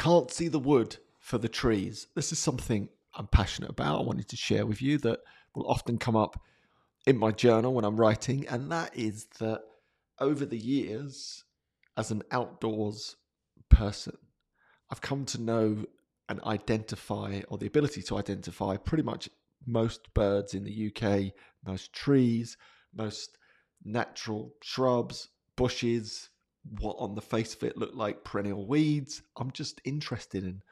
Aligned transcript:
can't 0.00 0.30
see 0.30 0.48
the 0.48 0.58
wood 0.58 0.96
for 1.18 1.36
the 1.36 1.48
trees. 1.48 2.06
This 2.14 2.32
is 2.32 2.38
something 2.38 2.88
I'm 3.14 3.26
passionate 3.26 3.68
about. 3.68 4.00
I 4.00 4.02
wanted 4.02 4.28
to 4.28 4.36
share 4.36 4.64
with 4.64 4.80
you 4.80 4.96
that 4.98 5.20
will 5.54 5.68
often 5.68 5.98
come 5.98 6.16
up 6.16 6.42
in 7.06 7.18
my 7.18 7.32
journal 7.32 7.74
when 7.74 7.84
I'm 7.84 8.00
writing, 8.00 8.46
and 8.48 8.72
that 8.72 8.96
is 8.96 9.26
that 9.40 9.60
over 10.18 10.46
the 10.46 10.56
years, 10.56 11.44
as 11.98 12.10
an 12.10 12.22
outdoors 12.30 13.16
person, 13.68 14.16
I've 14.90 15.02
come 15.02 15.26
to 15.26 15.40
know 15.40 15.84
and 16.30 16.40
identify, 16.44 17.42
or 17.48 17.58
the 17.58 17.66
ability 17.66 18.00
to 18.04 18.16
identify, 18.16 18.78
pretty 18.78 19.02
much 19.02 19.28
most 19.66 20.14
birds 20.14 20.54
in 20.54 20.64
the 20.64 20.90
UK, 20.90 21.34
most 21.66 21.92
trees, 21.92 22.56
most 22.94 23.36
natural 23.84 24.54
shrubs, 24.62 25.28
bushes, 25.56 26.30
what 26.78 26.96
on 26.98 27.14
the 27.14 27.20
face 27.20 27.54
of 27.54 27.62
it 27.62 27.76
look 27.76 27.94
like 27.94 28.24
perennial 28.24 28.66
weeds. 28.66 29.22
I'm 29.38 29.50
just 29.50 29.80
interested 29.84 30.44
in 30.44 30.62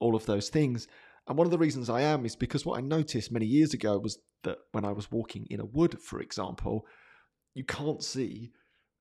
all 0.00 0.14
of 0.14 0.26
those 0.26 0.48
things. 0.48 0.88
And 1.26 1.36
one 1.36 1.46
of 1.46 1.50
the 1.50 1.58
reasons 1.58 1.90
I 1.90 2.02
am 2.02 2.24
is 2.24 2.36
because 2.36 2.64
what 2.64 2.78
I 2.78 2.80
noticed 2.80 3.30
many 3.30 3.46
years 3.46 3.74
ago 3.74 3.98
was 3.98 4.18
that 4.44 4.58
when 4.72 4.84
I 4.84 4.92
was 4.92 5.10
walking 5.10 5.46
in 5.50 5.60
a 5.60 5.66
wood, 5.66 5.98
for 6.00 6.20
example, 6.20 6.86
you 7.54 7.64
can't 7.64 8.02
see 8.02 8.52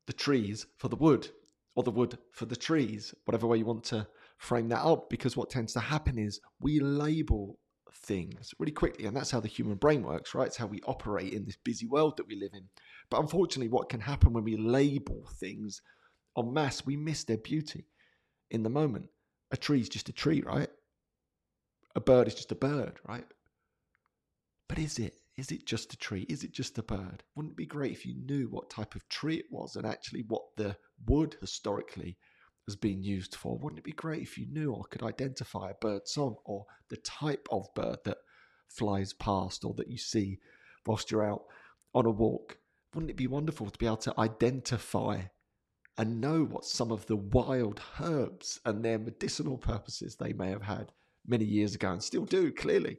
the 0.07 0.13
trees 0.13 0.65
for 0.77 0.89
the 0.89 0.95
wood 0.95 1.29
or 1.75 1.83
the 1.83 1.91
wood 1.91 2.17
for 2.31 2.45
the 2.45 2.55
trees, 2.55 3.13
whatever 3.25 3.47
way 3.47 3.57
you 3.57 3.65
want 3.65 3.83
to 3.85 4.07
frame 4.37 4.67
that 4.69 4.83
up. 4.83 5.09
Because 5.09 5.37
what 5.37 5.49
tends 5.49 5.73
to 5.73 5.79
happen 5.79 6.17
is 6.17 6.41
we 6.59 6.79
label 6.79 7.59
things 7.93 8.53
really 8.59 8.71
quickly, 8.71 9.05
and 9.05 9.15
that's 9.15 9.31
how 9.31 9.39
the 9.39 9.47
human 9.47 9.75
brain 9.75 10.03
works, 10.03 10.35
right? 10.35 10.47
It's 10.47 10.57
how 10.57 10.65
we 10.65 10.81
operate 10.85 11.33
in 11.33 11.45
this 11.45 11.57
busy 11.63 11.85
world 11.85 12.17
that 12.17 12.27
we 12.27 12.35
live 12.35 12.51
in. 12.53 12.67
But 13.09 13.21
unfortunately, 13.21 13.69
what 13.69 13.89
can 13.89 14.01
happen 14.01 14.33
when 14.33 14.43
we 14.43 14.57
label 14.57 15.29
things 15.39 15.81
en 16.37 16.53
masse, 16.53 16.85
we 16.85 16.95
miss 16.95 17.23
their 17.23 17.37
beauty 17.37 17.85
in 18.51 18.63
the 18.63 18.69
moment. 18.69 19.09
A 19.51 19.57
tree 19.57 19.81
is 19.81 19.89
just 19.89 20.09
a 20.09 20.13
tree, 20.13 20.41
right? 20.41 20.69
A 21.95 22.01
bird 22.01 22.27
is 22.27 22.35
just 22.35 22.51
a 22.51 22.55
bird, 22.55 22.99
right? 23.07 23.25
But 24.67 24.79
is 24.79 24.99
it? 24.99 25.15
Is 25.37 25.51
it 25.51 25.65
just 25.65 25.93
a 25.93 25.97
tree? 25.97 26.25
Is 26.29 26.43
it 26.43 26.51
just 26.51 26.77
a 26.77 26.83
bird? 26.83 27.23
Wouldn't 27.35 27.53
it 27.53 27.57
be 27.57 27.65
great 27.65 27.91
if 27.91 28.05
you 28.05 28.15
knew 28.15 28.47
what 28.49 28.69
type 28.69 28.95
of 28.95 29.07
tree 29.07 29.37
it 29.37 29.45
was 29.51 29.75
and 29.75 29.85
actually 29.85 30.23
what 30.27 30.43
the 30.57 30.75
wood 31.05 31.37
historically 31.41 32.17
has 32.67 32.75
been 32.75 33.03
used 33.03 33.35
for? 33.35 33.57
Wouldn't 33.57 33.79
it 33.79 33.85
be 33.85 33.91
great 33.91 34.23
if 34.23 34.37
you 34.37 34.47
knew 34.47 34.73
or 34.73 34.83
could 34.85 35.03
identify 35.03 35.69
a 35.69 35.75
bird 35.75 36.07
song 36.07 36.35
or 36.43 36.65
the 36.89 36.97
type 36.97 37.47
of 37.51 37.73
bird 37.75 37.99
that 38.05 38.17
flies 38.67 39.13
past 39.13 39.63
or 39.63 39.73
that 39.75 39.89
you 39.89 39.97
see 39.97 40.39
whilst 40.85 41.11
you're 41.11 41.25
out 41.25 41.43
on 41.93 42.05
a 42.05 42.11
walk? 42.11 42.57
Wouldn't 42.93 43.11
it 43.11 43.17
be 43.17 43.27
wonderful 43.27 43.69
to 43.69 43.77
be 43.77 43.85
able 43.85 43.97
to 43.97 44.19
identify 44.19 45.21
and 45.97 46.21
know 46.21 46.43
what 46.43 46.65
some 46.65 46.91
of 46.91 47.05
the 47.07 47.15
wild 47.15 47.81
herbs 47.99 48.59
and 48.65 48.83
their 48.83 48.99
medicinal 48.99 49.57
purposes 49.57 50.15
they 50.15 50.33
may 50.33 50.49
have 50.49 50.61
had 50.61 50.91
many 51.25 51.45
years 51.45 51.75
ago 51.75 51.91
and 51.91 52.03
still 52.03 52.25
do 52.25 52.51
clearly. 52.51 52.97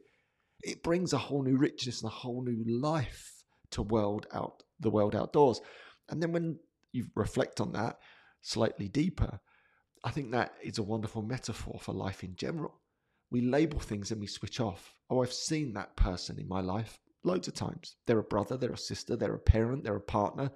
It 0.62 0.82
brings 0.82 1.12
a 1.12 1.19
whole 1.19 1.42
new 1.42 1.56
richness 1.56 2.02
and 2.02 2.10
a 2.10 2.14
whole 2.14 2.42
new 2.42 2.64
life 2.80 3.44
to 3.70 3.82
world 3.82 4.26
out 4.32 4.62
the 4.80 4.91
world 4.91 5.14
outdoors. 5.14 5.60
And 6.08 6.22
then 6.22 6.32
when 6.32 6.58
you 6.92 7.06
reflect 7.14 7.60
on 7.60 7.72
that 7.72 7.98
slightly 8.41 8.88
deeper 8.88 9.41
i 10.04 10.10
think 10.10 10.30
that 10.30 10.54
is 10.62 10.78
a 10.78 10.82
wonderful 10.82 11.22
metaphor 11.22 11.78
for 11.80 11.92
life 11.92 12.22
in 12.22 12.34
general. 12.36 12.80
We 13.30 13.42
label 13.42 13.78
things 13.78 14.10
and 14.10 14.20
we 14.20 14.26
switch 14.26 14.60
off. 14.60 14.94
Oh 15.10 15.22
i've 15.22 15.32
seen 15.32 15.72
that 15.74 15.96
person 15.96 16.38
in 16.38 16.48
my 16.48 16.60
life 16.60 16.98
loads 17.24 17.48
of 17.48 17.54
times. 17.54 17.96
They're 18.06 18.20
a 18.20 18.24
brother 18.24 18.56
they're 18.56 18.72
a 18.72 18.78
sister 18.78 19.16
they're 19.16 19.34
a 19.34 19.38
parent 19.38 19.84
they're 19.84 19.96
a 19.96 20.00
partner 20.00 20.50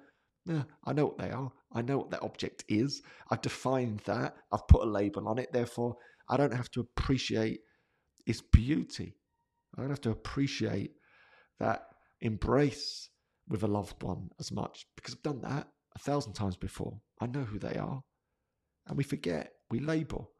yeah, 0.45 0.63
I 0.85 0.93
know 0.93 1.05
what 1.05 1.17
they 1.17 1.31
are. 1.31 1.51
I 1.73 1.81
know 1.81 1.97
what 1.97 2.11
that 2.11 2.23
object 2.23 2.65
is. 2.67 3.01
I've 3.29 3.41
defined 3.41 4.01
that. 4.05 4.35
I've 4.51 4.67
put 4.67 4.83
a 4.83 4.89
label 4.89 5.27
on 5.27 5.39
it. 5.39 5.51
Therefore, 5.51 5.95
I 6.29 6.37
don't 6.37 6.53
have 6.53 6.69
to 6.71 6.81
appreciate 6.81 7.61
its 8.25 8.41
beauty. 8.41 9.15
I 9.75 9.81
don't 9.81 9.89
have 9.89 10.01
to 10.01 10.11
appreciate 10.11 10.91
that 11.59 11.87
embrace 12.21 13.09
with 13.47 13.63
a 13.63 13.67
loved 13.67 14.01
one 14.03 14.29
as 14.39 14.51
much 14.51 14.85
because 14.95 15.13
I've 15.15 15.23
done 15.23 15.41
that 15.41 15.67
a 15.95 15.99
thousand 15.99 16.33
times 16.33 16.57
before. 16.57 16.99
I 17.19 17.27
know 17.27 17.43
who 17.43 17.59
they 17.59 17.75
are. 17.75 18.01
And 18.87 18.97
we 18.97 19.03
forget, 19.03 19.51
we 19.71 19.79
label. 19.79 20.31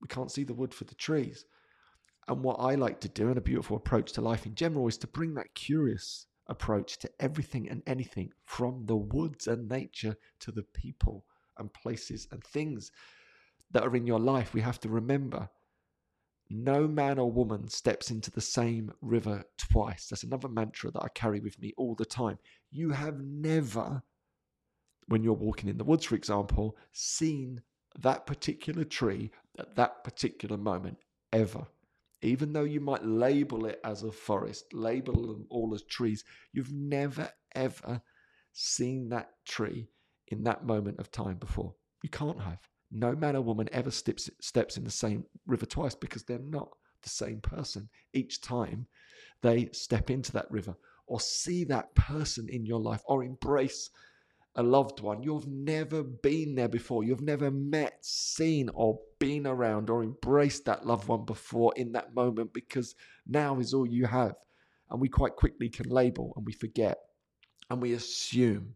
We 0.00 0.08
can't 0.08 0.30
see 0.30 0.44
the 0.44 0.54
wood 0.54 0.74
for 0.74 0.84
the 0.84 0.94
trees. 0.94 1.44
And 2.28 2.42
what 2.42 2.60
I 2.60 2.74
like 2.74 3.00
to 3.00 3.08
do, 3.08 3.28
and 3.28 3.38
a 3.38 3.42
beautiful 3.42 3.76
approach 3.76 4.12
to 4.12 4.20
life 4.20 4.44
in 4.44 4.54
general, 4.54 4.86
is 4.88 4.98
to 4.98 5.06
bring 5.06 5.34
that 5.34 5.54
curious 5.54 6.26
approach 6.48 6.98
to 6.98 7.10
everything 7.20 7.68
and 7.68 7.82
anything 7.86 8.32
from 8.44 8.84
the 8.86 8.96
woods 8.96 9.46
and 9.46 9.68
nature 9.68 10.16
to 10.40 10.50
the 10.50 10.62
people 10.62 11.24
and 11.58 11.72
places 11.74 12.26
and 12.30 12.42
things 12.44 12.90
that 13.70 13.82
are 13.82 13.96
in 13.96 14.06
your 14.06 14.20
life. 14.20 14.54
We 14.54 14.60
have 14.62 14.80
to 14.80 14.88
remember 14.88 15.48
no 16.50 16.88
man 16.88 17.18
or 17.18 17.30
woman 17.30 17.68
steps 17.68 18.10
into 18.10 18.30
the 18.30 18.40
same 18.40 18.90
river 19.02 19.44
twice. 19.58 20.06
That's 20.06 20.22
another 20.22 20.48
mantra 20.48 20.90
that 20.90 21.02
I 21.02 21.08
carry 21.08 21.40
with 21.40 21.60
me 21.60 21.74
all 21.76 21.94
the 21.94 22.06
time. 22.06 22.38
You 22.70 22.90
have 22.90 23.20
never, 23.20 24.02
when 25.08 25.22
you're 25.22 25.34
walking 25.34 25.68
in 25.68 25.76
the 25.76 25.84
woods, 25.84 26.06
for 26.06 26.14
example, 26.14 26.76
seen 26.92 27.60
that 27.98 28.26
particular 28.26 28.84
tree 28.84 29.30
at 29.58 29.76
that 29.76 30.04
particular 30.04 30.56
moment 30.56 30.98
ever. 31.32 31.66
Even 32.22 32.52
though 32.52 32.64
you 32.64 32.80
might 32.80 33.04
label 33.04 33.66
it 33.66 33.80
as 33.84 34.02
a 34.02 34.10
forest, 34.10 34.72
label 34.72 35.26
them 35.26 35.46
all 35.50 35.72
as 35.74 35.82
trees, 35.84 36.24
you've 36.52 36.72
never 36.72 37.30
ever 37.54 38.02
seen 38.52 39.08
that 39.08 39.30
tree 39.46 39.88
in 40.28 40.42
that 40.44 40.66
moment 40.66 40.98
of 40.98 41.10
time 41.10 41.36
before. 41.36 41.74
You 42.02 42.10
can't 42.10 42.40
have. 42.40 42.58
No 42.90 43.14
man 43.14 43.36
or 43.36 43.42
woman 43.42 43.68
ever 43.72 43.90
steps 43.90 44.30
steps 44.40 44.76
in 44.76 44.84
the 44.84 44.90
same 44.90 45.24
river 45.46 45.66
twice 45.66 45.94
because 45.94 46.24
they're 46.24 46.38
not 46.38 46.70
the 47.02 47.08
same 47.08 47.40
person 47.40 47.88
each 48.12 48.40
time 48.40 48.86
they 49.42 49.68
step 49.72 50.10
into 50.10 50.32
that 50.32 50.50
river 50.50 50.74
or 51.06 51.20
see 51.20 51.64
that 51.64 51.94
person 51.94 52.48
in 52.48 52.66
your 52.66 52.80
life 52.80 53.02
or 53.06 53.22
embrace 53.22 53.90
a 54.56 54.62
loved 54.62 55.00
one. 55.00 55.22
You've 55.22 55.46
never 55.46 56.02
been 56.02 56.54
there 56.54 56.68
before. 56.68 57.04
You've 57.04 57.20
never 57.20 57.50
met, 57.50 58.04
seen, 58.04 58.70
or 58.74 59.00
been 59.18 59.46
around 59.46 59.90
or 59.90 60.02
embraced 60.02 60.64
that 60.64 60.86
loved 60.86 61.08
one 61.08 61.24
before 61.24 61.72
in 61.76 61.92
that 61.92 62.14
moment 62.14 62.52
because 62.52 62.94
now 63.26 63.58
is 63.58 63.74
all 63.74 63.86
you 63.86 64.06
have. 64.06 64.34
And 64.90 65.00
we 65.00 65.08
quite 65.08 65.36
quickly 65.36 65.68
can 65.68 65.88
label 65.88 66.32
and 66.36 66.46
we 66.46 66.52
forget 66.52 66.98
and 67.70 67.80
we 67.80 67.92
assume 67.92 68.74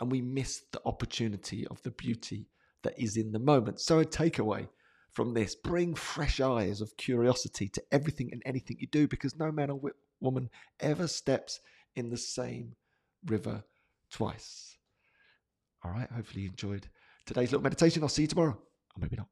and 0.00 0.12
we 0.12 0.20
miss 0.20 0.62
the 0.72 0.80
opportunity 0.84 1.66
of 1.68 1.82
the 1.82 1.90
beauty 1.90 2.46
that 2.82 2.98
is 2.98 3.16
in 3.16 3.32
the 3.32 3.38
moment. 3.38 3.80
So, 3.80 3.98
a 3.98 4.04
takeaway 4.04 4.68
from 5.10 5.34
this 5.34 5.54
bring 5.56 5.94
fresh 5.94 6.40
eyes 6.40 6.80
of 6.80 6.96
curiosity 6.96 7.68
to 7.70 7.82
everything 7.90 8.28
and 8.30 8.42
anything 8.44 8.76
you 8.78 8.86
do 8.86 9.08
because 9.08 9.36
no 9.36 9.50
man 9.50 9.70
or 9.70 9.80
woman 10.20 10.48
ever 10.80 11.08
steps 11.08 11.60
in 11.96 12.10
the 12.10 12.16
same 12.16 12.76
river 13.26 13.64
twice. 14.12 14.77
All 15.84 15.90
right. 15.92 16.10
Hopefully, 16.10 16.42
you 16.42 16.48
enjoyed 16.48 16.88
today's 17.26 17.50
little 17.52 17.62
meditation. 17.62 18.02
I'll 18.02 18.08
see 18.08 18.22
you 18.22 18.28
tomorrow. 18.28 18.52
Or 18.52 19.00
maybe 19.00 19.16
not. 19.16 19.28